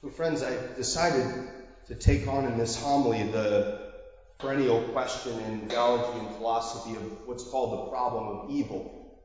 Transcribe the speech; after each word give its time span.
So, 0.00 0.08
friends, 0.08 0.44
I 0.44 0.56
decided 0.76 1.26
to 1.88 1.94
take 1.96 2.28
on 2.28 2.44
in 2.46 2.56
this 2.56 2.76
homily 2.76 3.24
the 3.24 3.94
perennial 4.38 4.80
question 4.92 5.40
in 5.40 5.68
theology 5.68 6.20
and 6.20 6.36
philosophy 6.36 6.94
of 6.94 7.26
what's 7.26 7.42
called 7.42 7.72
the 7.72 7.90
problem 7.90 8.38
of 8.38 8.50
evil. 8.50 9.18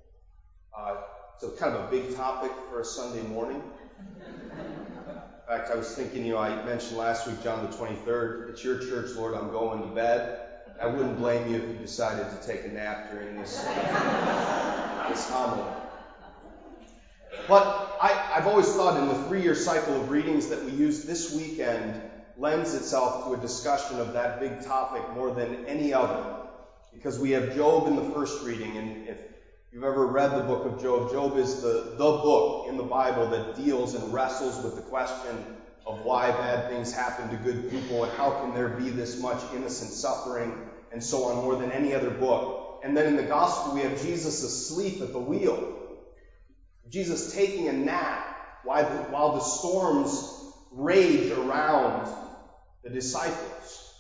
Uh, 0.76 0.96
so, 1.40 1.52
kind 1.52 1.76
of 1.76 1.88
a 1.88 1.92
big 1.92 2.16
topic 2.16 2.52
for 2.72 2.82
a 2.82 2.86
Sunday 2.86 3.22
morning. 3.22 3.62
In 4.26 5.48
fact, 5.48 5.70
I 5.70 5.76
was 5.76 5.94
thinking, 5.94 6.26
you 6.26 6.34
know, 6.34 6.40
I 6.40 6.66
mentioned 6.66 6.98
last 6.98 7.28
week, 7.28 7.44
John 7.44 7.70
the 7.70 7.78
23rd, 7.78 8.50
it's 8.50 8.64
your 8.64 8.80
church, 8.80 9.16
Lord, 9.16 9.36
I'm 9.36 9.52
going 9.52 9.84
to 9.84 9.94
bed. 9.94 10.40
I 10.82 10.88
wouldn't 10.88 11.18
blame 11.20 11.52
you 11.52 11.58
if 11.58 11.70
you 11.70 11.76
decided 11.76 12.26
to 12.32 12.48
take 12.48 12.66
a 12.66 12.70
nap 12.70 13.12
during 13.12 13.38
this, 13.38 13.58
this 13.58 15.30
homily. 15.30 15.83
But 17.48 17.98
I, 18.02 18.10
have 18.34 18.48
always 18.48 18.68
thought 18.74 19.00
in 19.00 19.08
the 19.08 19.28
three-year 19.28 19.56
cycle 19.56 20.02
of 20.02 20.10
readings 20.10 20.48
that 20.48 20.64
we 20.64 20.72
use 20.72 21.04
this 21.04 21.34
weekend 21.34 22.02
lends 22.38 22.74
itself 22.74 23.26
to 23.26 23.34
a 23.34 23.38
discussion 23.38 24.00
of 24.00 24.14
that 24.14 24.40
big 24.40 24.66
topic 24.66 25.04
more 25.14 25.32
than 25.32 25.66
any 25.66 25.94
other. 25.94 26.24
Because 26.94 27.20
we 27.20 27.32
have 27.32 27.56
Job 27.56 27.88
in 27.88 27.96
the 27.96 28.10
first 28.12 28.44
reading, 28.44 28.78
and 28.78 29.08
if 29.08 29.18
you've 29.72 29.84
ever 29.84 30.06
read 30.06 30.36
the 30.36 30.44
book 30.44 30.66
of 30.66 30.82
Job, 30.82 31.12
Job 31.12 31.38
is 31.38 31.62
the, 31.62 31.96
the 31.98 31.98
book 31.98 32.68
in 32.70 32.78
the 32.78 32.84
Bible 32.84 33.28
that 33.28 33.56
deals 33.56 33.94
and 33.94 34.14
wrestles 34.14 34.64
with 34.64 34.76
the 34.76 34.82
question 34.82 35.46
of 35.86 36.00
why 36.06 36.32
bad 36.32 36.70
things 36.70 36.92
happen 36.92 37.30
to 37.30 37.36
good 37.38 37.70
people 37.70 38.04
and 38.04 38.14
how 38.14 38.32
can 38.42 38.54
there 38.54 38.70
be 38.70 38.90
this 38.90 39.20
much 39.20 39.42
innocent 39.54 39.92
suffering 39.92 40.54
and 40.92 41.04
so 41.04 41.26
on 41.26 41.44
more 41.44 41.56
than 41.56 41.72
any 41.72 41.94
other 41.94 42.10
book. 42.10 42.80
And 42.84 42.96
then 42.96 43.08
in 43.08 43.16
the 43.16 43.24
gospel 43.24 43.74
we 43.74 43.82
have 43.82 44.02
Jesus 44.02 44.44
asleep 44.44 45.02
at 45.02 45.12
the 45.12 45.20
wheel. 45.20 45.83
Jesus 46.90 47.34
taking 47.34 47.68
a 47.68 47.74
nap 47.74 48.34
while 48.64 49.34
the, 49.36 49.42
storms 49.42 50.30
rage 50.72 51.32
around 51.32 52.08
the 52.84 52.90
disciples. 52.90 53.94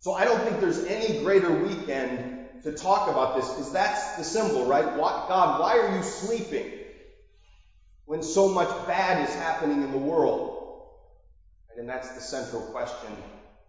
So 0.00 0.12
I 0.12 0.24
don't 0.24 0.40
think 0.40 0.60
there's 0.60 0.84
any 0.84 1.20
greater 1.22 1.52
weekend 1.52 2.62
to 2.62 2.72
talk 2.72 3.08
about 3.08 3.36
this 3.36 3.48
because 3.48 3.72
that's 3.72 4.16
the 4.16 4.24
symbol, 4.24 4.66
right? 4.66 4.84
God, 4.84 5.60
why 5.60 5.78
are 5.78 5.96
you 5.96 6.02
sleeping 6.02 6.78
when 8.06 8.22
so 8.22 8.48
much 8.48 8.68
bad 8.86 9.28
is 9.28 9.34
happening 9.34 9.82
in 9.82 9.92
the 9.92 9.98
world? 9.98 10.56
And 11.76 11.88
that's 11.88 12.10
the 12.10 12.20
central 12.20 12.62
question 12.62 13.10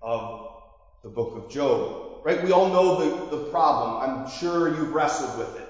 of 0.02 0.52
the 1.04 1.10
book 1.10 1.36
of 1.36 1.50
Job. 1.50 2.22
Right? 2.24 2.44
We 2.44 2.52
all 2.52 2.70
know 2.70 3.30
the, 3.30 3.38
the 3.38 3.44
problem. 3.46 4.10
I'm 4.10 4.30
sure 4.30 4.68
you've 4.68 4.94
wrestled 4.94 5.38
with 5.38 5.56
it. 5.58 5.61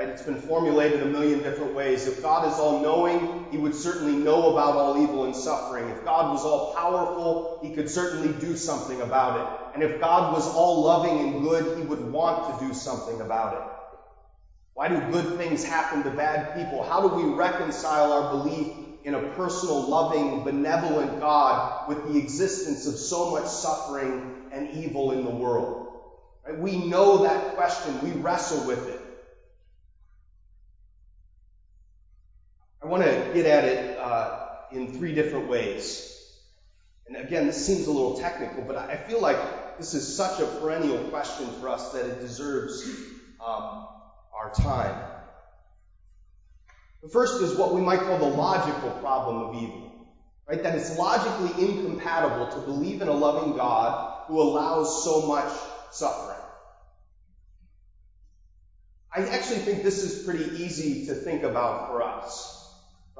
Right? 0.00 0.08
It's 0.08 0.22
been 0.22 0.38
formulated 0.38 1.02
a 1.02 1.06
million 1.06 1.42
different 1.42 1.74
ways. 1.74 2.06
If 2.06 2.22
God 2.22 2.50
is 2.50 2.58
all 2.58 2.80
knowing, 2.80 3.28
He 3.50 3.58
would 3.58 3.74
certainly 3.74 4.16
know 4.16 4.52
about 4.52 4.76
all 4.76 4.96
evil 4.96 5.24
and 5.24 5.36
suffering. 5.36 5.90
If 5.90 6.02
God 6.06 6.32
was 6.32 6.42
all 6.42 6.72
powerful, 6.74 7.58
He 7.60 7.74
could 7.74 7.90
certainly 7.90 8.32
do 8.32 8.56
something 8.56 9.02
about 9.02 9.36
it. 9.36 9.46
And 9.74 9.82
if 9.82 10.00
God 10.00 10.32
was 10.32 10.48
all 10.48 10.82
loving 10.82 11.20
and 11.20 11.38
good, 11.38 11.76
He 11.76 11.82
would 11.82 12.00
want 12.10 12.46
to 12.46 12.66
do 12.66 12.72
something 12.72 13.20
about 13.20 13.52
it. 13.52 13.62
Why 14.72 14.88
do 14.88 15.02
good 15.02 15.36
things 15.36 15.62
happen 15.62 16.02
to 16.04 16.10
bad 16.10 16.54
people? 16.54 16.82
How 16.82 17.02
do 17.02 17.08
we 17.08 17.26
reconcile 17.26 18.12
our 18.12 18.30
belief 18.30 18.68
in 19.04 19.14
a 19.14 19.20
personal, 19.20 19.86
loving, 19.86 20.44
benevolent 20.44 21.18
God 21.18 21.62
with 21.84 22.02
the 22.04 22.16
existence 22.16 22.86
of 22.86 22.98
so 22.98 23.26
much 23.26 23.48
suffering 23.48 24.22
and 24.50 24.66
evil 24.70 25.12
in 25.12 25.24
the 25.24 25.30
world? 25.30 25.74
Right? 26.46 26.58
We 26.58 26.88
know 26.88 27.18
that 27.18 27.54
question. 27.54 28.00
We 28.00 28.12
wrestle 28.14 28.64
with 28.64 28.88
it. 28.88 28.99
I 32.82 32.86
want 32.86 33.02
to 33.02 33.30
get 33.34 33.46
at 33.46 33.64
it 33.64 33.98
uh, 33.98 34.30
in 34.70 34.88
three 34.88 35.12
different 35.12 35.48
ways. 35.48 36.16
And 37.06 37.16
again, 37.16 37.46
this 37.46 37.66
seems 37.66 37.86
a 37.86 37.90
little 37.90 38.16
technical, 38.16 38.62
but 38.62 38.76
I 38.76 38.96
feel 38.96 39.20
like 39.20 39.38
this 39.78 39.94
is 39.94 40.16
such 40.16 40.40
a 40.40 40.46
perennial 40.46 40.98
question 41.10 41.52
for 41.58 41.68
us 41.68 41.90
that 41.90 42.06
it 42.06 42.20
deserves 42.20 42.82
um, 43.44 43.82
our 44.32 44.50
time. 44.50 44.96
The 47.02 47.08
first 47.08 47.42
is 47.42 47.54
what 47.54 47.74
we 47.74 47.82
might 47.82 48.02
call 48.04 48.18
the 48.18 48.24
logical 48.24 48.90
problem 48.92 49.42
of 49.42 49.52
evil. 49.54 49.92
Right? 50.48 50.62
That 50.62 50.74
it's 50.74 50.90
logically 50.90 51.52
incompatible 51.58 52.46
to 52.48 52.60
believe 52.60 53.02
in 53.02 53.08
a 53.08 53.12
loving 53.12 53.52
God 53.52 53.94
who 54.26 54.40
allows 54.40 55.02
so 55.02 55.20
much 55.20 55.50
suffering. 55.90 56.38
I 59.14 59.26
actually 59.26 59.58
think 59.58 59.82
this 59.82 60.02
is 60.02 60.14
pretty 60.24 60.48
easy 60.54 61.04
to 61.06 61.14
think 61.14 61.42
about 61.42 61.86
for 61.86 62.02
us 62.02 62.59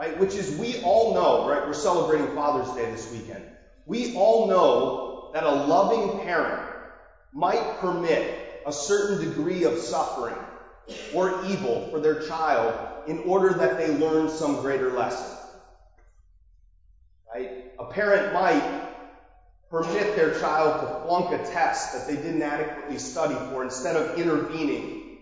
right? 0.01 0.19
Which 0.19 0.35
is 0.35 0.51
we 0.53 0.83
all 0.83 1.13
know, 1.13 1.47
right? 1.47 1.67
We're 1.67 1.75
celebrating 1.75 2.35
Father's 2.35 2.75
Day 2.75 2.91
this 2.91 3.13
weekend. 3.13 3.45
We 3.85 4.15
all 4.15 4.49
know 4.49 5.31
that 5.35 5.45
a 5.45 5.51
loving 5.51 6.21
parent 6.21 6.67
might 7.35 7.79
permit 7.81 8.63
a 8.65 8.73
certain 8.73 9.29
degree 9.29 9.65
of 9.65 9.77
suffering 9.77 10.39
or 11.15 11.45
evil 11.45 11.87
for 11.91 12.01
their 12.01 12.23
child 12.23 13.09
in 13.09 13.19
order 13.21 13.53
that 13.53 13.77
they 13.77 13.95
learn 13.99 14.31
some 14.31 14.63
greater 14.63 14.91
lesson. 14.91 15.37
Right? 17.35 17.67
A 17.79 17.85
parent 17.85 18.33
might 18.33 18.89
permit 19.69 20.17
their 20.17 20.41
child 20.41 20.81
to 20.81 21.07
flunk 21.07 21.39
a 21.39 21.45
test 21.53 21.93
that 21.93 22.07
they 22.07 22.17
didn't 22.17 22.41
adequately 22.41 22.99
study 22.99 23.35
for 23.51 23.63
instead 23.63 23.97
of 23.97 24.19
intervening, 24.19 25.19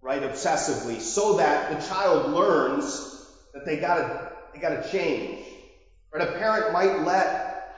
right, 0.00 0.22
obsessively, 0.22 1.02
so 1.02 1.36
that 1.36 1.70
the 1.70 1.86
child 1.86 2.32
learns 2.32 3.11
that 3.54 3.64
they 3.66 3.76
gotta, 3.76 4.30
they 4.54 4.60
gotta 4.60 4.82
change. 4.90 5.40
Right? 6.12 6.22
A 6.28 6.32
parent 6.32 6.72
might 6.72 7.04
let 7.04 7.30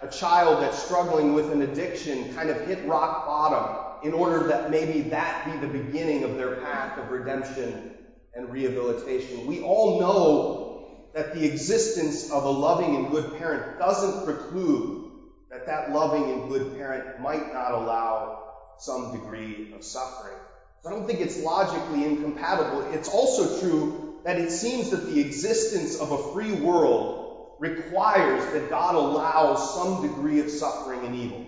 a 0.03 0.09
child 0.09 0.63
that's 0.63 0.79
struggling 0.79 1.33
with 1.33 1.51
an 1.51 1.63
addiction 1.63 2.33
kind 2.35 2.51
of 2.51 2.61
hit 2.61 2.87
rock 2.87 3.27
bottom 3.27 3.69
in 4.03 4.13
order 4.13 4.49
that 4.49 4.71
maybe 4.71 5.03
that 5.03 5.45
be 5.45 5.57
the 5.57 5.67
beginning 5.67 6.25
of 6.25 6.37
their 6.37 6.51
path 6.51 6.99
of 6.99 7.11
redemption 7.11 7.79
and 8.35 8.51
rehabilitation. 8.51 9.47
We 9.47 9.61
all 9.61 9.99
know 10.01 10.51
that 11.15 11.33
the 11.33 11.45
existence 11.45 12.25
of 12.31 12.45
a 12.45 12.51
loving 12.51 12.95
and 12.97 13.09
good 13.09 13.33
parent 13.33 13.65
doesn't 13.79 14.25
preclude 14.25 14.95
that 15.51 15.67
that 15.67 15.89
loving 15.89 16.31
and 16.31 16.47
good 16.47 16.75
parent 16.75 17.05
might 17.17 17.53
not 17.53 17.73
allow 17.73 18.31
some 18.77 19.09
degree 19.09 19.63
of 19.73 19.85
suffering. 19.85 20.39
I 20.87 20.91
don't 20.91 21.07
think 21.07 21.21
it's 21.21 21.39
logically 21.39 22.05
incompatible. 22.05 22.81
It's 22.81 23.09
also 23.09 23.47
true 23.47 23.89
that 24.25 24.39
it 24.39 24.51
seems 24.51 24.91
that 24.91 25.07
the 25.07 25.21
existence 25.21 25.97
of 25.97 26.13
a 26.13 26.33
free 26.33 26.53
world 26.53 27.25
requires 27.59 28.47
that 28.53 28.71
God 28.71 28.95
allows 28.95 29.75
some 29.75 30.01
degree 30.01 30.41
of 30.41 30.51
suffering 30.51 31.05
and 31.05 31.15
evil. 31.15 31.45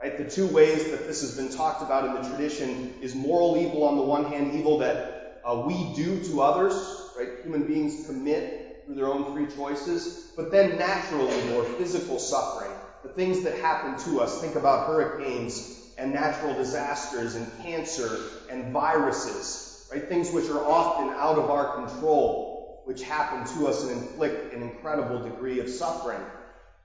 Right? 0.00 0.18
The 0.18 0.30
two 0.30 0.46
ways 0.46 0.90
that 0.90 1.06
this 1.06 1.22
has 1.22 1.34
been 1.36 1.48
talked 1.48 1.82
about 1.82 2.04
in 2.04 2.22
the 2.22 2.28
tradition 2.28 2.94
is 3.00 3.14
moral 3.14 3.56
evil 3.56 3.84
on 3.84 3.96
the 3.96 4.02
one 4.02 4.26
hand, 4.26 4.54
evil 4.54 4.78
that 4.78 5.40
uh, 5.44 5.62
we 5.66 5.94
do 5.94 6.18
to 6.24 6.42
others, 6.42 7.08
right? 7.16 7.30
Human 7.42 7.66
beings 7.66 8.04
commit 8.06 8.84
through 8.84 8.96
their 8.96 9.08
own 9.08 9.32
free 9.32 9.46
choices, 9.46 10.32
but 10.36 10.50
then 10.50 10.76
natural 10.76 11.30
evil 11.32 11.56
or 11.56 11.64
physical 11.64 12.18
suffering, 12.18 12.72
the 13.02 13.08
things 13.08 13.40
that 13.42 13.54
happen 13.54 13.96
to 13.96 14.20
us. 14.20 14.40
Think 14.40 14.56
about 14.56 14.86
hurricanes 14.86 15.70
and 15.96 16.12
natural 16.12 16.54
disasters 16.54 17.34
and 17.34 17.54
cancer 17.62 18.18
and 18.48 18.72
viruses 18.72 19.73
right? 19.94 20.08
Things 20.08 20.32
which 20.32 20.50
are 20.50 20.64
often 20.64 21.10
out 21.10 21.38
of 21.38 21.50
our 21.50 21.76
control, 21.80 22.82
which 22.84 23.02
happen 23.02 23.44
to 23.52 23.68
us 23.68 23.84
and 23.84 23.92
inflict 23.92 24.52
an 24.52 24.62
incredible 24.62 25.22
degree 25.22 25.60
of 25.60 25.68
suffering. 25.70 26.20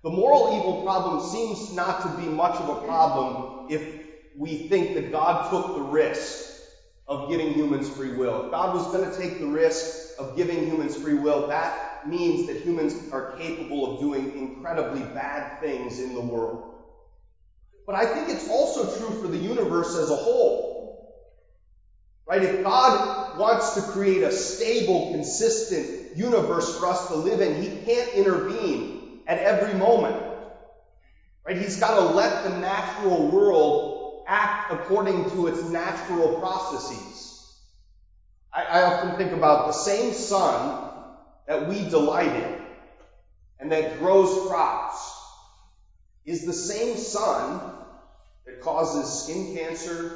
The 0.04 0.12
moral 0.12 0.50
evil 0.54 0.84
problem 0.84 1.20
seems 1.20 1.74
not 1.74 2.02
to 2.04 2.10
be 2.10 2.30
much 2.30 2.60
of 2.60 2.70
a 2.70 2.76
problem 2.76 3.52
if 3.68 3.82
we 4.38 4.56
think 4.70 4.94
that 4.94 5.12
God 5.12 5.50
took 5.50 5.74
the 5.74 5.82
risk 5.82 6.38
of 7.08 7.30
giving 7.30 7.52
humans 7.52 7.90
free 7.90 8.12
will. 8.16 8.46
If 8.46 8.52
God 8.52 8.74
was 8.76 8.88
going 8.88 9.10
to 9.10 9.18
take 9.18 9.40
the 9.40 9.48
risk 9.48 9.86
of 10.20 10.38
giving 10.38 10.64
humans 10.64 10.96
free 10.96 11.16
will, 11.16 11.48
that 11.50 11.74
means 12.06 12.46
that 12.46 12.58
humans 12.58 12.96
are 13.12 13.32
capable 13.36 13.86
of 13.86 14.00
doing 14.00 14.32
incredibly 14.36 15.04
bad 15.04 15.60
things 15.60 16.00
in 16.00 16.14
the 16.14 16.22
world. 16.22 16.60
But 17.88 17.96
I 17.96 18.06
think 18.06 18.30
it's 18.30 18.48
also 18.48 18.86
true 18.86 19.12
for 19.12 19.28
the 19.28 19.38
universe 19.38 19.96
as 19.96 20.12
a 20.12 20.16
whole. 20.16 20.69
Right? 22.30 22.44
If 22.44 22.64
God 22.64 23.38
wants 23.38 23.76
to 23.76 23.84
create 23.84 24.24
a 24.24 24.32
stable, 24.32 25.12
consistent 25.12 25.90
universe 26.16 26.78
for 26.78 26.88
us 26.88 27.08
to 27.10 27.16
live 27.16 27.42
in, 27.42 27.62
He 27.62 27.70
can't 27.86 28.16
intervene 28.16 29.02
at 29.28 29.40
every 29.40 29.74
moment. 29.74 30.16
Right? 31.46 31.58
He's 31.58 31.78
got 31.78 31.96
to 31.96 32.02
let 32.02 32.44
the 32.44 32.50
natural 32.60 33.32
world 33.32 33.96
act 34.28 34.72
according 34.72 35.32
to 35.32 35.48
its 35.48 35.64
natural 35.64 36.30
processes. 36.40 37.36
I, 38.54 38.64
I 38.64 38.84
often 38.84 39.18
think 39.18 39.34
about 39.34 39.68
the 39.68 39.74
same 39.74 40.14
sun 40.14 40.78
that 41.48 41.68
we 41.68 41.90
delight 41.90 42.36
in 42.36 42.54
and 43.60 43.72
that 43.74 44.00
grows 44.00 44.38
crops 44.48 45.18
is 46.26 46.46
the 46.46 46.54
same 46.54 46.98
sun 46.98 47.62
that 48.46 48.62
causes 48.62 49.24
skin 49.24 49.54
cancer, 49.54 50.14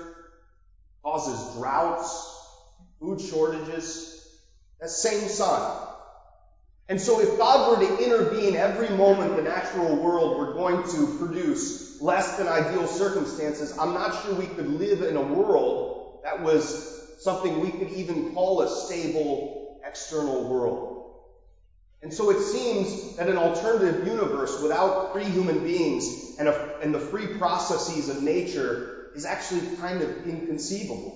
causes 1.04 1.54
droughts, 1.54 2.34
food 3.00 3.22
shortages, 3.22 4.10
that 4.82 4.90
same 4.90 5.28
sun. 5.28 5.72
And 6.90 7.02
so 7.02 7.20
if 7.20 7.38
God 7.38 7.68
were 7.68 7.80
to 7.80 8.04
intervene 8.04 8.56
every 8.56 8.92
moment 8.92 9.36
the 9.36 9.42
natural 9.42 9.96
world 10.00 10.38
were 10.38 10.54
going 10.54 10.84
to 10.92 11.08
produce 11.08 11.80
less 12.00 12.36
than 12.36 12.48
ideal 12.48 12.88
circumstances, 12.88 13.74
I'm 13.78 13.94
not 13.94 14.14
sure 14.14 14.34
we 14.34 14.48
could 14.48 14.68
live 14.68 15.02
in 15.02 15.18
a 15.18 15.22
world 15.22 15.86
that 16.24 16.40
was 16.40 16.84
something 17.18 17.60
we 17.60 17.72
could 17.72 17.90
even 17.90 18.24
call 18.24 18.62
a 18.62 18.68
stable 18.68 19.50
external 19.84 20.46
world. 20.46 20.84
And 22.02 22.14
so 22.14 22.30
it 22.30 22.40
seems 22.40 22.98
that 23.18 23.30
an 23.30 23.38
alternative 23.38 24.04
universe 24.06 24.58
without 24.58 25.12
free 25.12 25.30
human 25.30 25.60
beings 25.60 26.12
and, 26.38 26.50
a, 26.50 26.56
and 26.80 26.94
the 26.94 27.00
free 27.00 27.28
processes 27.28 28.10
of 28.10 28.20
nature 28.20 28.82
is 29.16 29.26
actually 29.26 29.64
kind 29.80 30.02
of 30.02 30.14
inconceivable. 30.24 31.16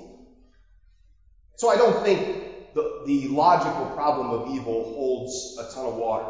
So 1.57 1.69
I 1.69 1.77
don't 1.77 1.95
think 2.03 2.27
the, 2.73 2.83
the 3.05 3.27
logical 3.27 3.85
problem 3.85 4.31
of 4.31 4.47
evil 4.47 4.91
holds 4.93 5.55
a 5.57 5.63
ton 5.63 5.85
of 5.87 5.95
water. 5.95 6.27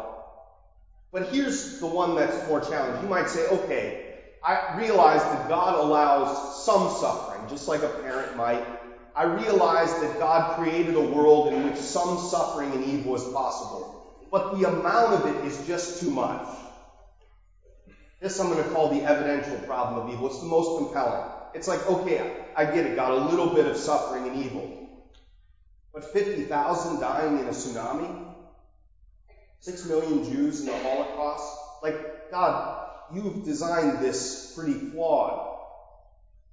But 1.12 1.28
here's 1.28 1.78
the 1.80 1.86
one 1.86 2.14
that's 2.14 2.44
more 2.46 2.60
challenging. 2.60 3.02
You 3.02 3.08
might 3.08 3.28
say, 3.28 3.46
okay, 3.46 3.94
I 4.42 4.60
realize 4.74 5.24
that 5.26 5.48
God 5.48 5.74
allows 5.74 6.30
some 6.64 6.88
suffering, 6.88 7.46
just 7.48 7.68
like 7.68 7.82
a 7.82 7.88
parent 7.88 8.36
might. 8.36 8.62
I 9.14 9.24
realize 9.24 9.94
that 9.96 10.18
God 10.18 10.48
created 10.54 10.96
a 10.96 11.00
world 11.02 11.48
in 11.48 11.64
which 11.64 11.76
some 11.76 12.18
suffering 12.18 12.74
and 12.74 12.82
evil 12.84 13.14
is 13.14 13.24
possible. 13.24 13.88
But 14.30 14.52
the 14.52 14.64
amount 14.64 15.14
of 15.14 15.26
it 15.26 15.38
is 15.42 15.58
just 15.58 15.98
too 15.98 16.10
much. 16.10 16.46
This 18.20 18.38
I'm 18.38 18.48
going 18.50 18.62
to 18.62 18.68
call 18.70 18.88
the 18.88 19.02
evidential 19.04 19.58
problem 19.58 19.96
of 19.96 20.08
evil. 20.08 20.26
It's 20.26 20.38
the 20.38 20.46
most 20.46 20.74
compelling. 20.74 21.22
It's 21.54 21.68
like, 21.68 21.86
okay, 21.88 22.50
I 22.56 22.64
get 22.64 22.86
it, 22.86 22.96
God, 22.96 23.12
a 23.12 23.26
little 23.26 23.54
bit 23.54 23.66
of 23.66 23.76
suffering 23.76 24.26
and 24.26 24.36
evil. 24.36 24.88
But 25.92 26.04
50,000 26.04 27.00
dying 27.00 27.38
in 27.38 27.46
a 27.46 27.50
tsunami? 27.50 28.34
Six 29.60 29.84
million 29.86 30.22
Jews 30.24 30.60
in 30.60 30.66
the 30.66 30.76
Holocaust? 30.76 31.82
Like, 31.82 32.30
God, 32.30 33.14
you've 33.14 33.44
designed 33.44 34.02
this 34.02 34.52
pretty 34.54 34.74
flawed. 34.90 35.46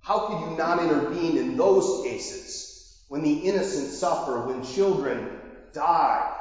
How 0.02 0.20
could 0.28 0.50
you 0.50 0.58
not 0.58 0.80
intervene 0.80 1.38
in 1.38 1.58
those 1.58 2.04
cases 2.04 2.94
when 3.08 3.24
the 3.24 3.34
innocent 3.34 3.90
suffer, 3.90 4.46
when 4.46 4.64
children 4.64 5.28
die? 5.74 6.32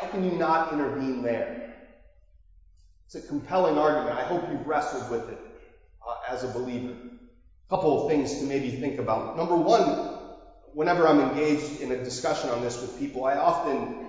How 0.00 0.08
can 0.08 0.24
you 0.24 0.36
not 0.36 0.72
intervene 0.72 1.22
there? 1.22 1.68
It's 3.06 3.14
a 3.14 3.20
compelling 3.20 3.78
argument. 3.78 4.16
I 4.16 4.24
hope 4.24 4.50
you've 4.50 4.66
wrestled 4.66 5.10
with 5.10 5.28
it 5.28 5.57
as 6.30 6.44
a 6.44 6.48
believer. 6.48 6.92
A 6.92 7.70
couple 7.70 8.02
of 8.02 8.10
things 8.10 8.38
to 8.38 8.44
maybe 8.44 8.70
think 8.70 8.98
about. 8.98 9.36
Number 9.36 9.56
one, 9.56 9.82
whenever 10.72 11.06
I'm 11.06 11.20
engaged 11.20 11.80
in 11.80 11.92
a 11.92 12.02
discussion 12.02 12.50
on 12.50 12.62
this 12.62 12.80
with 12.80 12.98
people, 12.98 13.24
I 13.24 13.36
often 13.36 14.06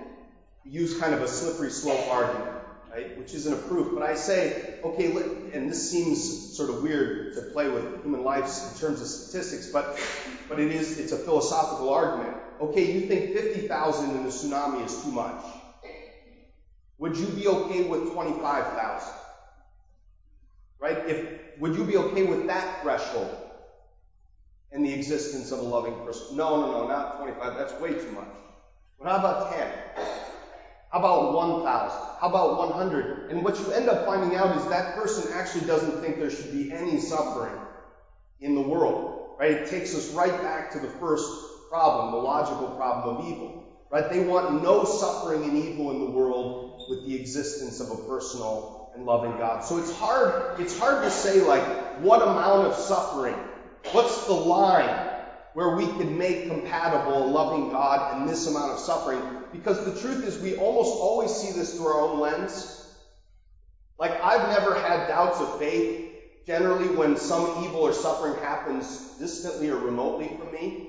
use 0.64 0.98
kind 0.98 1.14
of 1.14 1.22
a 1.22 1.28
slippery 1.28 1.70
slope 1.70 2.06
argument, 2.10 2.50
right? 2.90 3.18
Which 3.18 3.34
isn't 3.34 3.52
a 3.52 3.56
proof, 3.56 3.92
but 3.94 4.02
I 4.02 4.14
say, 4.14 4.78
okay, 4.84 5.06
and 5.52 5.68
this 5.68 5.90
seems 5.90 6.56
sort 6.56 6.70
of 6.70 6.82
weird 6.82 7.34
to 7.34 7.42
play 7.42 7.68
with 7.68 8.02
human 8.02 8.22
lives 8.22 8.70
in 8.72 8.78
terms 8.78 9.00
of 9.00 9.06
statistics, 9.06 9.66
but, 9.66 9.98
but 10.48 10.60
it 10.60 10.70
is, 10.70 10.98
it's 10.98 11.12
a 11.12 11.18
philosophical 11.18 11.90
argument. 11.92 12.36
Okay, 12.60 12.92
you 12.92 13.08
think 13.08 13.32
50,000 13.32 14.10
in 14.10 14.16
a 14.18 14.28
tsunami 14.28 14.84
is 14.84 15.02
too 15.02 15.10
much. 15.10 15.42
Would 16.98 17.16
you 17.16 17.26
be 17.28 17.48
okay 17.48 17.82
with 17.88 18.12
25,000? 18.12 19.14
Right? 20.78 20.98
If, 21.08 21.39
would 21.60 21.76
you 21.76 21.84
be 21.84 21.96
okay 21.96 22.24
with 22.24 22.46
that 22.48 22.82
threshold? 22.82 23.40
in 24.72 24.82
the 24.82 24.92
existence 24.92 25.50
of 25.50 25.58
a 25.58 25.62
loving 25.62 25.94
person. 26.04 26.36
No, 26.36 26.60
no, 26.60 26.72
no, 26.72 26.88
not 26.88 27.18
25. 27.18 27.56
That's 27.56 27.80
way 27.80 27.92
too 27.92 28.12
much. 28.12 28.28
But 28.98 29.08
how 29.08 29.18
about 29.18 29.52
10? 29.52 29.68
How 30.90 30.98
about 30.98 31.34
1,000? 31.34 31.98
How 32.20 32.28
about 32.28 32.58
100? 32.58 33.30
And 33.30 33.42
what 33.44 33.58
you 33.58 33.70
end 33.72 33.88
up 33.88 34.06
finding 34.06 34.36
out 34.36 34.56
is 34.56 34.64
that 34.68 34.94
person 34.94 35.32
actually 35.32 35.66
doesn't 35.66 36.00
think 36.00 36.18
there 36.18 36.30
should 36.30 36.52
be 36.52 36.72
any 36.72 36.98
suffering 36.98 37.54
in 38.40 38.54
the 38.54 38.60
world. 38.60 39.36
Right? 39.38 39.52
It 39.52 39.70
takes 39.70 39.94
us 39.94 40.12
right 40.12 40.42
back 40.42 40.72
to 40.72 40.78
the 40.78 40.88
first 40.88 41.28
problem, 41.68 42.12
the 42.12 42.18
logical 42.18 42.68
problem 42.76 43.16
of 43.16 43.26
evil. 43.26 43.64
Right? 43.90 44.08
They 44.10 44.20
want 44.20 44.62
no 44.62 44.84
suffering 44.84 45.44
and 45.44 45.56
evil 45.56 45.90
in 45.90 45.98
the 45.98 46.10
world 46.10 46.86
with 46.88 47.06
the 47.06 47.14
existence 47.14 47.80
of 47.80 47.90
a 47.90 47.96
personal 48.06 48.79
and 48.94 49.06
loving 49.06 49.32
God. 49.32 49.64
So 49.64 49.78
it's 49.78 49.96
hard, 49.98 50.60
it's 50.60 50.78
hard 50.78 51.04
to 51.04 51.10
say 51.10 51.40
like 51.40 51.62
what 52.00 52.22
amount 52.22 52.66
of 52.68 52.74
suffering 52.74 53.36
What's 53.92 54.26
the 54.26 54.34
line 54.34 55.08
where 55.54 55.74
we 55.76 55.84
can 55.84 56.16
make 56.16 56.46
compatible 56.46 57.26
loving 57.32 57.70
God 57.70 58.14
and 58.14 58.28
this 58.28 58.46
amount 58.46 58.72
of 58.72 58.78
suffering? 58.78 59.20
Because 59.52 59.84
the 59.84 60.00
truth 60.00 60.24
is 60.24 60.38
we 60.38 60.54
almost 60.56 60.92
always 61.00 61.32
see 61.32 61.50
this 61.50 61.74
through 61.74 61.86
our 61.86 62.00
own 62.00 62.20
lens. 62.20 62.64
Like 63.98 64.12
I've 64.22 64.48
never 64.50 64.74
had 64.74 65.08
doubts 65.08 65.40
of 65.40 65.58
faith 65.58 66.46
generally 66.46 66.88
when 66.88 67.16
some 67.16 67.64
evil 67.64 67.80
or 67.80 67.92
suffering 67.92 68.40
happens 68.40 69.00
distantly 69.18 69.70
or 69.70 69.76
remotely 69.76 70.28
from 70.38 70.52
me. 70.52 70.88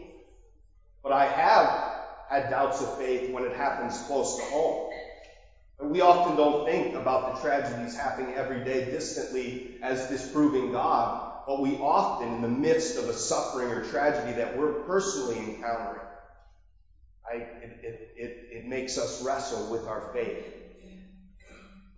But 1.01 1.11
I 1.13 1.25
have 1.25 1.83
had 2.29 2.51
doubts 2.51 2.81
of 2.81 2.97
faith 2.99 3.33
when 3.33 3.43
it 3.45 3.53
happens 3.53 3.97
close 4.05 4.37
to 4.37 4.43
home. 4.43 4.90
We 5.83 6.01
often 6.01 6.37
don't 6.37 6.65
think 6.65 6.95
about 6.95 7.35
the 7.35 7.41
tragedies 7.41 7.95
happening 7.95 8.35
every 8.35 8.63
day 8.63 8.91
distantly 8.91 9.79
as 9.81 10.07
disproving 10.07 10.71
God 10.71 11.31
but 11.45 11.61
we 11.61 11.77
often, 11.79 12.35
in 12.35 12.41
the 12.41 12.47
midst 12.47 12.97
of 12.97 13.09
a 13.09 13.13
suffering 13.13 13.71
or 13.71 13.83
tragedy 13.83 14.33
that 14.33 14.57
we're 14.57 14.85
personally 14.85 15.37
encountering, 15.37 16.01
it, 17.33 17.79
it, 17.83 18.11
it, 18.15 18.47
it 18.49 18.65
makes 18.65 18.97
us 18.97 19.21
wrestle 19.21 19.69
with 19.69 19.87
our 19.87 20.13
faith. 20.13 20.45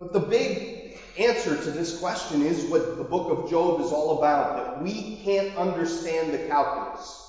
But 0.00 0.12
the 0.12 0.20
big 0.20 0.96
answer 1.18 1.54
to 1.56 1.70
this 1.70 1.98
question 1.98 2.42
is 2.42 2.64
what 2.64 2.98
the 2.98 3.04
book 3.04 3.30
of 3.30 3.50
Job 3.50 3.80
is 3.80 3.92
all 3.92 4.18
about, 4.18 4.56
that 4.56 4.82
we 4.82 5.22
can't 5.22 5.56
understand 5.56 6.32
the 6.32 6.38
calculus. 6.38 7.20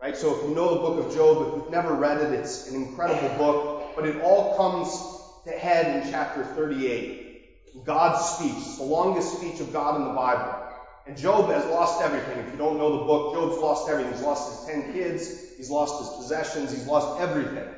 Right? 0.00 0.16
So 0.16 0.36
if 0.36 0.48
you 0.48 0.54
know 0.54 0.74
the 0.74 0.80
book 0.80 1.04
of 1.04 1.14
Job, 1.14 1.48
if 1.48 1.56
you've 1.56 1.70
never 1.70 1.94
read 1.94 2.18
it, 2.18 2.32
it's 2.32 2.66
an 2.66 2.74
incredible 2.74 3.28
book, 3.38 3.96
but 3.96 4.04
it 4.04 4.16
all 4.20 4.54
comes 4.56 5.21
to 5.44 5.50
head 5.50 6.04
in 6.04 6.10
chapter 6.10 6.44
38. 6.44 7.84
God's 7.84 8.24
speech. 8.24 8.76
The 8.76 8.84
longest 8.84 9.38
speech 9.38 9.60
of 9.60 9.72
God 9.72 9.96
in 9.96 10.04
the 10.08 10.14
Bible. 10.14 10.54
And 11.06 11.16
Job 11.16 11.50
has 11.50 11.64
lost 11.66 12.00
everything. 12.02 12.38
If 12.38 12.52
you 12.52 12.58
don't 12.58 12.78
know 12.78 12.98
the 12.98 13.04
book, 13.04 13.34
Job's 13.34 13.58
lost 13.58 13.88
everything. 13.88 14.12
He's 14.12 14.22
lost 14.22 14.50
his 14.50 14.68
ten 14.68 14.92
kids. 14.92 15.56
He's 15.56 15.70
lost 15.70 15.98
his 15.98 16.08
possessions. 16.16 16.70
He's 16.72 16.86
lost 16.86 17.20
everything. 17.20 17.68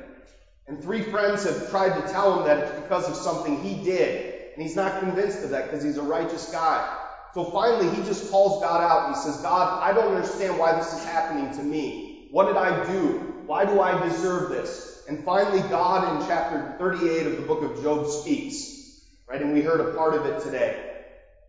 And 0.67 0.81
three 0.81 1.01
friends 1.01 1.43
have 1.43 1.69
tried 1.69 1.99
to 1.99 2.07
tell 2.11 2.39
him 2.39 2.45
that 2.45 2.59
it's 2.59 2.81
because 2.81 3.07
of 3.07 3.15
something 3.15 3.61
he 3.63 3.83
did. 3.83 4.53
And 4.53 4.61
he's 4.61 4.75
not 4.75 4.99
convinced 4.99 5.43
of 5.43 5.49
that 5.51 5.65
because 5.65 5.83
he's 5.83 5.97
a 5.97 6.03
righteous 6.03 6.51
guy. 6.51 6.85
So 7.33 7.51
finally, 7.51 7.89
he 7.89 8.03
just 8.03 8.31
calls 8.31 8.61
God 8.61 8.81
out 8.81 9.09
he 9.09 9.21
says, 9.21 9.37
God, 9.41 9.83
I 9.83 9.93
don't 9.93 10.15
understand 10.15 10.57
why 10.57 10.73
this 10.73 10.93
is 10.93 11.03
happening 11.03 11.51
to 11.57 11.63
me. 11.63 12.27
What 12.31 12.45
did 12.45 12.57
I 12.57 12.85
do? 12.85 13.34
Why 13.47 13.65
do 13.65 13.81
I 13.81 14.07
deserve 14.07 14.51
this? 14.51 15.03
And 15.07 15.23
finally, 15.25 15.61
God 15.61 16.21
in 16.21 16.27
chapter 16.27 16.75
38 16.79 17.27
of 17.27 17.37
the 17.37 17.43
book 17.43 17.63
of 17.63 17.81
Job 17.81 18.07
speaks. 18.07 18.89
Right? 19.27 19.41
And 19.41 19.53
we 19.53 19.61
heard 19.61 19.81
a 19.81 19.95
part 19.95 20.15
of 20.15 20.25
it 20.25 20.43
today 20.43 20.75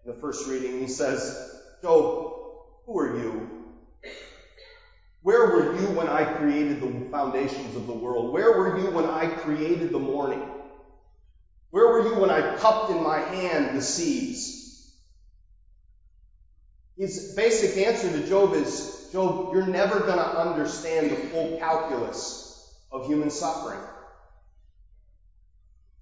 in 0.05 0.13
the 0.13 0.19
first 0.19 0.47
reading. 0.47 0.81
He 0.81 0.89
says, 0.89 1.35
so, 1.83 2.35
who 2.87 2.99
are 2.99 3.19
you? 3.19 3.49
Where 5.23 5.51
were 5.51 5.77
you 5.79 5.91
when 5.91 6.09
I 6.09 6.25
created 6.25 6.81
the 6.81 7.09
foundations 7.11 7.77
of 7.77 7.87
the 7.87 7.95
world? 7.95 8.33
Where 8.33 8.53
were 8.53 8.79
you 8.79 8.89
when 8.91 9.07
I 9.07 9.27
created 9.27 9.93
the 9.93 9.99
morning? 9.99 10.43
Where 11.71 11.89
were 11.89 12.01
you 12.01 12.15
when 12.15 12.31
I 12.31 12.43
cupped 12.43 12.91
in 12.91 13.03
my 13.03 13.21
hand 13.21 13.77
the 13.77 13.83
seas? 13.83 14.66
His 16.97 17.35
basic 17.37 17.77
answer 17.87 18.11
to 18.11 18.27
Job 18.27 18.55
is, 18.55 19.11
Job, 19.13 19.53
you're 19.53 19.67
never 19.67 20.01
going 20.01 20.19
to 20.19 20.41
understand 20.41 21.11
the 21.11 21.17
full 21.17 21.59
calculus 21.59 22.67
of 22.91 23.07
human 23.07 23.31
suffering. 23.31 23.81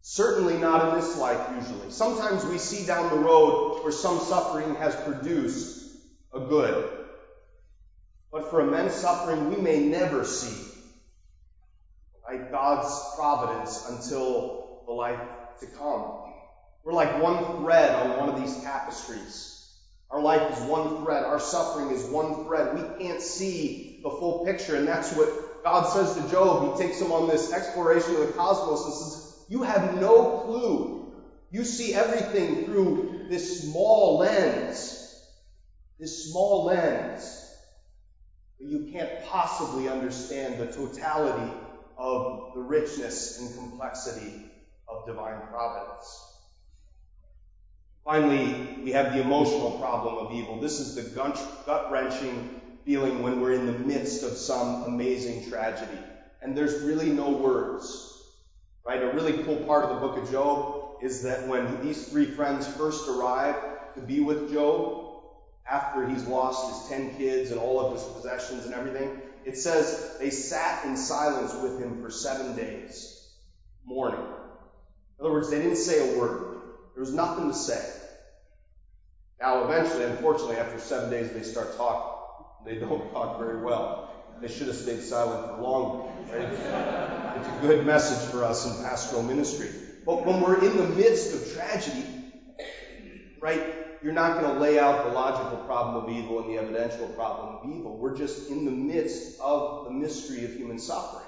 Certainly 0.03 0.59
not 0.59 0.89
in 0.89 1.01
this 1.01 1.19
life 1.19 1.57
usually. 1.61 1.91
Sometimes 1.91 2.45
we 2.45 2.59
see 2.59 2.87
down 2.87 3.11
the 3.11 3.17
road 3.17 3.83
where 3.83 3.93
some 3.93 4.21
suffering 4.21 4.75
has 4.77 4.95
produced 4.97 5.85
a 6.33 6.41
good. 6.41 6.91
But 8.31 8.51
for 8.51 8.61
immense 8.61 8.95
suffering 8.95 9.51
we 9.51 9.57
may 9.57 9.89
never 9.89 10.25
see 10.25 10.75
right, 12.29 12.51
God's 12.53 13.15
providence 13.17 13.85
until 13.89 14.83
the 14.87 14.93
life 14.93 15.21
to 15.61 15.67
come. 15.67 16.35
We're 16.85 16.93
like 16.93 17.23
one 17.23 17.63
thread 17.63 17.95
on 17.95 18.19
one 18.19 18.29
of 18.29 18.41
these 18.41 18.63
tapestries. 18.63 19.54
Our 20.15 20.23
life 20.23 20.57
is 20.57 20.71
one 20.71 21.03
thread. 21.03 21.25
Our 21.25 21.41
suffering 21.41 21.91
is 21.91 22.05
one 22.05 22.47
thread. 22.47 22.99
We 22.99 23.05
can't 23.05 23.21
see 23.21 23.99
the 24.05 24.11
full 24.11 24.45
picture. 24.45 24.77
And 24.77 24.87
that's 24.87 25.13
what 25.13 25.65
God 25.65 25.89
says 25.89 26.15
to 26.15 26.31
Job. 26.31 26.79
He 26.79 26.85
takes 26.85 27.01
him 27.01 27.11
on 27.11 27.29
this 27.29 27.53
exploration 27.53 28.15
of 28.15 28.21
the 28.21 28.33
cosmos 28.35 28.85
and 28.85 28.95
says, 28.95 29.35
you 29.49 29.65
have 29.65 29.99
no 29.99 30.45
clue. 30.45 31.17
You 31.51 31.65
see 31.65 31.95
everything 31.95 32.65
through 32.65 33.27
this 33.29 33.65
small 33.65 34.19
lens. 34.19 35.25
This 35.99 36.31
small 36.31 36.67
lens. 36.67 37.57
But 38.61 38.69
you 38.69 38.87
can't 38.93 39.11
possibly 39.25 39.89
understand 39.89 40.61
the 40.61 40.67
totality 40.67 41.53
of 41.99 42.55
the 42.55 42.61
richness 42.61 43.41
and 43.41 43.53
complexity 43.53 44.37
of 44.89 45.07
divine 45.07 45.41
providence. 45.51 46.34
Finally, 48.05 48.83
we 48.83 48.93
have 48.93 49.15
the 49.15 49.21
emotional 49.21 49.79
problem 49.79 50.19
of 50.19 50.33
evil. 50.33 50.61
This 50.61 50.79
is 50.79 50.95
the 50.95 51.03
gut 51.03 51.91
wrenching 51.91 52.51
feeling 52.85 53.23
when 53.23 53.41
we're 53.41 53.53
in 53.53 53.65
the 53.67 53.73
midst 53.73 54.23
of 54.23 54.37
some 54.37 54.85
amazing 54.85 55.43
tragedy. 55.49 56.05
And 56.43 56.57
there's 56.57 56.85
really 56.85 57.11
no 57.11 57.31
words. 57.31 58.27
Right? 58.85 59.03
A 59.03 59.15
really 59.15 59.43
cool 59.45 59.65
part 59.65 59.85
of 59.85 59.91
the 59.91 59.97
book 59.97 60.19
of 60.19 60.31
Job 60.31 60.75
is 61.01 61.23
that 61.23 61.49
when 61.49 61.81
these 61.81 62.07
three 62.11 62.27
friends 62.27 62.67
first 62.67 63.09
arrive 63.09 63.57
to 63.95 64.03
be 64.03 64.21
with 64.21 64.51
Job, 64.51 65.01
after 65.71 66.07
he's 66.07 66.27
lost 66.27 66.69
his 66.69 66.87
ten 66.89 67.09
kids 67.17 67.51
and 67.51 67.59
all 67.59 67.81
of 67.81 67.91
his 67.91 68.05
possessions 68.05 68.67
and 68.67 68.75
everything, 68.75 69.11
it 69.45 69.57
says 69.57 69.97
they 70.19 70.31
sat 70.31 70.85
in 70.85 70.97
silence 70.97 71.55
with 71.55 71.79
him 71.79 71.95
for 72.01 72.11
seven 72.11 72.55
days, 72.55 73.15
mourning. 73.87 74.21
In 75.19 75.25
other 75.25 75.33
words, 75.33 75.49
they 75.49 75.59
didn't 75.59 75.79
say 75.79 75.99
a 75.99 76.19
word. 76.19 76.54
There 76.95 77.03
was 77.03 77.13
nothing 77.13 77.49
to 77.49 77.55
say. 77.55 77.85
Now, 79.41 79.65
eventually, 79.65 80.05
unfortunately, 80.05 80.57
after 80.57 80.79
seven 80.79 81.11
days, 81.11 81.33
they 81.33 81.43
start 81.43 81.77
talking. 81.77 82.13
They 82.65 82.77
don't 82.81 83.11
talk 83.13 83.39
very 83.39 83.63
well. 83.65 84.09
They 84.41 84.49
should 84.49 84.69
have 84.69 84.77
stayed 84.77 85.03
silent 85.03 85.57
for 85.57 85.63
longer. 85.63 86.05
Right? 86.33 86.49
It's 87.39 87.49
a 87.49 87.59
good 87.61 87.87
message 87.87 88.31
for 88.31 88.45
us 88.45 88.65
in 88.65 88.83
pastoral 88.83 89.23
ministry. 89.23 89.71
But 90.07 90.25
when 90.25 90.41
we're 90.41 90.65
in 90.65 90.77
the 90.77 90.85
midst 90.85 91.33
of 91.33 91.53
tragedy, 91.53 92.07
right, 93.41 93.63
you're 94.03 94.13
not 94.13 94.39
going 94.41 94.53
to 94.55 94.61
lay 94.61 94.79
out 94.79 95.03
the 95.03 95.09
logical 95.09 95.59
problem 95.59 95.97
of 95.97 96.09
evil 96.09 96.39
and 96.41 96.49
the 96.49 96.59
evidential 96.59 97.09
problem 97.09 97.57
of 97.57 97.65
evil. 97.65 97.99
We're 97.99 98.17
just 98.17 98.51
in 98.51 98.65
the 98.65 98.71
midst 98.71 99.41
of 99.41 99.85
the 99.85 99.91
mystery 99.91 100.45
of 100.45 100.53
human 100.53 100.79
suffering. 100.79 101.27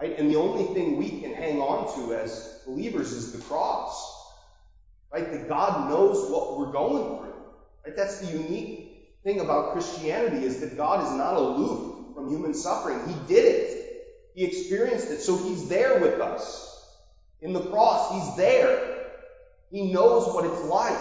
Right? 0.00 0.14
And 0.18 0.30
the 0.30 0.36
only 0.36 0.64
thing 0.64 0.96
we 0.96 1.10
can 1.10 1.32
hang 1.34 1.60
on 1.60 1.84
to 1.96 2.14
as 2.14 2.44
believers 2.64 3.12
is 3.12 3.32
the 3.32 3.38
cross. 3.38 4.21
Right? 5.12 5.30
That 5.30 5.48
God 5.48 5.90
knows 5.90 6.30
what 6.30 6.58
we're 6.58 6.72
going 6.72 7.18
through. 7.18 7.34
Right? 7.86 7.96
That's 7.96 8.20
the 8.20 8.26
unique 8.26 8.90
thing 9.24 9.40
about 9.40 9.72
Christianity 9.72 10.44
is 10.44 10.60
that 10.60 10.76
God 10.76 11.02
is 11.02 11.12
not 11.12 11.34
aloof 11.36 12.14
from 12.14 12.30
human 12.30 12.54
suffering. 12.54 13.00
He 13.08 13.14
did 13.26 13.46
it. 13.46 13.74
He 14.34 14.44
experienced 14.44 15.10
it. 15.10 15.20
So 15.20 15.36
he's 15.36 15.68
there 15.68 16.00
with 16.00 16.20
us. 16.20 16.68
In 17.42 17.52
the 17.52 17.60
cross, 17.60 18.10
he's 18.10 18.36
there. 18.36 18.78
He 19.70 19.92
knows 19.92 20.32
what 20.34 20.44
it's 20.44 20.62
like. 20.62 21.00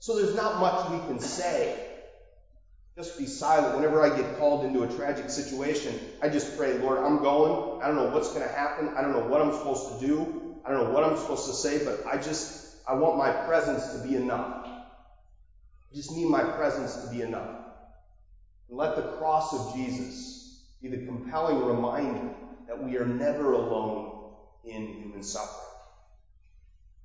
So 0.00 0.14
there's 0.14 0.34
not 0.34 0.60
much 0.60 0.88
we 0.90 1.00
can 1.00 1.20
say. 1.20 1.74
Just 2.96 3.16
be 3.18 3.26
silent. 3.26 3.74
Whenever 3.74 4.02
I 4.02 4.10
get 4.10 4.32
called 4.38 4.64
into 4.64 4.82
a 4.82 4.88
tragic 4.88 5.30
situation, 5.30 5.98
I 6.20 6.28
just 6.28 6.56
pray, 6.56 6.74
Lord, 6.74 6.98
I'm 6.98 7.18
going. 7.18 7.58
I 7.80 7.86
don't 7.86 7.96
know 7.96 8.04
what's 8.04 8.28
going 8.28 8.42
to 8.46 8.48
happen. 8.48 8.90
I 8.96 9.02
don't 9.02 9.12
know 9.12 9.20
what 9.20 9.40
I'm 9.40 9.52
supposed 9.52 9.86
to 9.86 9.94
do. 10.06 10.30
I 10.68 10.72
don't 10.72 10.84
know 10.84 10.92
what 10.92 11.02
I'm 11.02 11.16
supposed 11.16 11.46
to 11.46 11.54
say, 11.54 11.82
but 11.82 12.04
I 12.06 12.18
just, 12.18 12.46
I 12.86 12.92
want 12.92 13.16
my 13.16 13.30
presence 13.30 13.88
to 13.92 13.98
be 13.98 14.16
enough. 14.16 14.52
I 15.90 15.96
just 15.96 16.12
need 16.12 16.26
my 16.26 16.42
presence 16.44 16.98
to 16.98 17.06
be 17.06 17.22
enough. 17.22 17.48
And 18.68 18.76
let 18.76 18.94
the 18.94 19.16
cross 19.16 19.54
of 19.54 19.72
Jesus 19.72 20.58
be 20.82 20.90
the 20.90 20.98
compelling 20.98 21.64
reminder 21.64 22.34
that 22.66 22.82
we 22.82 22.98
are 22.98 23.06
never 23.06 23.52
alone 23.52 24.10
in 24.62 24.92
human 24.92 25.22
suffering. 25.22 25.54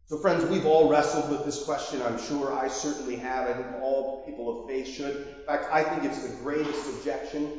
So 0.08 0.18
friends, 0.18 0.44
we've 0.44 0.66
all 0.66 0.90
wrestled 0.90 1.30
with 1.30 1.46
this 1.46 1.64
question, 1.64 2.02
I'm 2.02 2.18
sure. 2.18 2.52
I 2.52 2.68
certainly 2.68 3.16
have. 3.16 3.48
I 3.48 3.54
think 3.54 3.74
all 3.74 4.20
people 4.26 4.50
of 4.50 4.68
faith 4.68 4.88
should. 4.88 5.16
In 5.16 5.46
fact, 5.46 5.68
I 5.72 5.84
think 5.84 6.04
it's 6.04 6.22
the 6.22 6.28
greatest 6.28 6.90
objection 6.90 7.50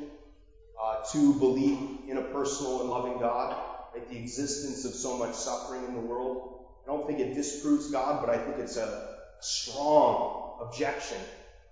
uh, 0.78 0.96
to 1.12 1.32
belief 1.32 1.78
in 2.06 2.18
a 2.18 2.22
personal 2.22 2.82
and 2.82 2.90
loving 2.90 3.16
God, 3.16 3.56
The 3.94 4.18
existence 4.18 4.84
of 4.84 4.94
so 4.94 5.16
much 5.16 5.34
suffering 5.34 5.84
in 5.84 5.94
the 5.94 6.00
world. 6.00 6.66
I 6.84 6.90
don't 6.90 7.06
think 7.06 7.20
it 7.20 7.34
disproves 7.34 7.90
God, 7.90 8.24
but 8.24 8.34
I 8.34 8.38
think 8.38 8.58
it's 8.58 8.76
a 8.76 9.18
strong 9.40 10.58
objection. 10.60 11.18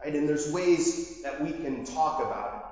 Right? 0.02 0.14
And 0.14 0.28
there's 0.28 0.52
ways 0.52 1.22
that 1.22 1.42
we 1.42 1.50
can 1.50 1.84
talk 1.84 2.20
about 2.20 2.54
it. 2.54 2.62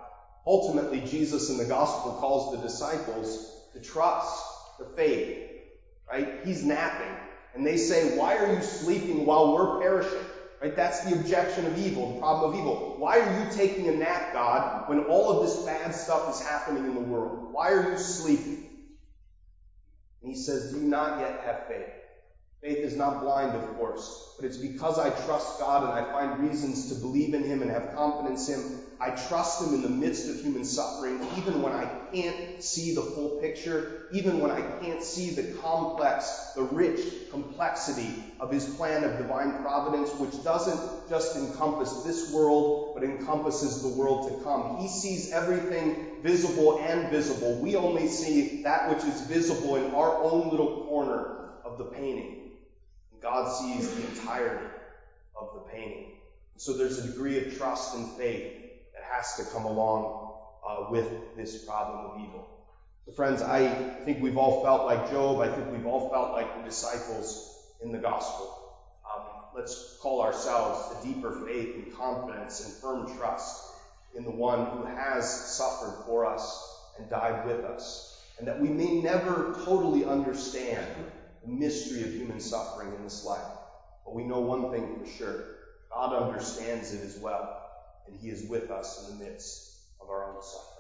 Ultimately, 0.47 1.01
Jesus 1.01 1.51
in 1.51 1.59
the 1.59 1.65
gospel 1.65 2.13
calls 2.13 2.57
the 2.57 2.63
disciples 2.63 3.67
to 3.75 3.81
trust, 3.81 4.43
the 4.79 4.87
faith. 4.97 5.51
Right? 6.09 6.41
He's 6.45 6.65
napping. 6.65 7.15
And 7.55 7.67
they 7.67 7.77
say, 7.77 8.17
why 8.17 8.37
are 8.37 8.55
you 8.55 8.63
sleeping 8.63 9.27
while 9.27 9.55
we're 9.55 9.81
perishing? 9.81 10.25
Right? 10.63 10.75
That's 10.77 11.05
the 11.05 11.19
objection 11.19 11.67
of 11.67 11.77
evil, 11.79 12.15
the 12.15 12.21
problem 12.21 12.53
of 12.53 12.59
evil. 12.59 12.95
Why 12.99 13.19
are 13.19 13.45
you 13.45 13.51
taking 13.53 13.89
a 13.89 13.93
nap, 13.93 14.33
God, 14.33 14.89
when 14.89 15.01
all 15.01 15.31
of 15.31 15.47
this 15.47 15.57
bad 15.65 15.95
stuff 15.95 16.35
is 16.35 16.41
happening 16.41 16.85
in 16.85 16.95
the 16.95 17.01
world? 17.01 17.53
Why 17.53 17.71
are 17.71 17.91
you 17.91 17.99
sleeping? 17.99 18.70
And 20.23 20.31
he 20.31 20.35
says, 20.35 20.65
do 20.65 20.79
not 20.79 21.17
yet 21.17 21.37
have 21.39 21.59
faith? 21.69 22.00
Faith 22.63 22.85
is 22.85 22.95
not 22.95 23.23
blind, 23.23 23.55
of 23.57 23.75
course, 23.75 24.35
but 24.37 24.45
it's 24.45 24.59
because 24.59 24.99
I 24.99 25.09
trust 25.09 25.59
God 25.59 25.83
and 25.83 25.95
I 25.95 26.03
find 26.13 26.39
reasons 26.39 26.89
to 26.89 26.95
believe 26.95 27.33
in 27.33 27.43
Him 27.43 27.63
and 27.63 27.71
have 27.71 27.95
confidence 27.95 28.49
in 28.49 28.57
Him. 28.57 28.67
I 29.01 29.13
trust 29.13 29.63
Him 29.63 29.73
in 29.73 29.81
the 29.81 29.89
midst 29.89 30.29
of 30.29 30.39
human 30.39 30.65
suffering, 30.65 31.25
even 31.39 31.63
when 31.63 31.73
I 31.73 31.91
can't 32.13 32.37
see 32.59 32.93
the 32.93 33.03
full 33.03 33.31
picture, 33.31 33.89
even 34.11 34.41
when 34.41 34.51
I 34.51 34.61
can't 34.61 35.03
see 35.03 35.31
the 35.31 35.43
complex, 35.43 36.53
the 36.55 36.63
rich 36.63 37.01
complexity 37.31 38.21
of 38.39 38.51
His 38.51 38.67
plan 38.67 39.05
of 39.05 39.17
divine 39.17 39.55
providence, 39.55 40.15
which 40.19 40.43
doesn't 40.43 40.83
just 41.09 41.37
encompass 41.37 41.95
this 42.05 42.27
world, 42.27 42.93
but 42.93 43.03
encompasses 43.03 43.81
the 43.81 43.89
world 43.89 44.25
to 44.25 44.33
come. 44.33 44.67
He 44.77 44.89
sees 44.89 45.29
everything 45.33 45.95
visible 46.21 46.75
and 46.79 47.09
visible. 47.09 47.59
We 47.59 47.77
only 47.77 48.07
see 48.07 48.61
that 48.65 48.87
which 48.87 49.07
is 49.07 49.23
visible 49.23 49.77
in 49.77 49.87
our 49.87 50.15
own 50.21 50.51
little 50.51 50.69
corner 50.69 51.27
of 51.65 51.79
the 51.79 51.85
painting. 51.85 52.40
God 53.23 53.51
sees 53.53 53.95
the 53.95 54.07
entirety 54.09 54.67
of 55.37 55.51
the 55.55 55.61
painting. 55.73 56.13
So 56.57 56.75
there's 56.75 56.99
a 56.99 57.07
degree 57.07 57.45
of 57.45 57.57
trust 57.57 57.95
and 57.95 58.13
faith 58.13 58.53
that 58.95 59.03
has 59.11 59.37
to 59.37 59.45
come 59.45 59.65
along 59.65 60.35
uh, 60.67 60.87
with 60.91 61.07
this 61.37 61.65
problem 61.65 62.11
of 62.11 62.21
evil. 62.21 62.47
So 63.07 63.13
friends, 63.13 63.43
I 63.43 63.69
think 64.05 64.23
we've 64.23 64.37
all 64.37 64.63
felt 64.63 64.85
like 64.85 65.11
Job. 65.11 65.41
I 65.41 65.49
think 65.49 65.73
we've 65.73 65.87
all 65.87 66.11
felt 66.11 66.33
like 66.33 66.59
the 66.59 66.65
disciples 66.69 67.51
in 67.83 67.93
the 67.93 67.99
gospel. 67.99 68.57
Um, 69.11 69.25
let's 69.55 69.97
call 70.01 70.23
ourselves 70.23 70.95
a 70.99 71.07
deeper 71.07 71.33
faith 71.47 71.75
and 71.77 71.97
confidence 71.97 72.65
and 72.65 72.75
firm 72.75 73.17
trust 73.17 73.65
in 74.15 74.25
the 74.25 74.31
one 74.31 74.67
who 74.67 74.85
has 74.85 75.29
suffered 75.29 76.05
for 76.07 76.27
us 76.27 76.79
and 76.99 77.09
died 77.09 77.47
with 77.47 77.65
us. 77.65 78.19
And 78.39 78.49
that 78.49 78.61
we 78.61 78.69
may 78.69 79.01
never 79.01 79.55
totally 79.65 80.05
understand 80.05 80.87
the 81.43 81.49
mystery 81.49 82.03
of 82.05 82.13
human 82.13 82.41
suffering 82.41 82.95
in 82.95 83.05
this 83.05 83.25
life. 83.25 83.47
But 84.05 84.15
we 84.15 84.25
know 84.25 84.41
one 84.41 84.73
thing 84.73 84.99
for 84.99 85.07
sure. 85.07 85.45
God 85.93 86.15
understands 86.15 86.93
it 86.93 87.03
as 87.03 87.19
well, 87.21 87.49
and 88.07 88.17
He 88.17 88.31
is 88.31 88.49
with 88.49 88.71
us 88.71 88.99
in 89.09 89.19
the 89.19 89.25
midst 89.25 89.73
of 90.01 90.11
our 90.11 90.25
own 90.25 90.43
suffering. 90.43 90.80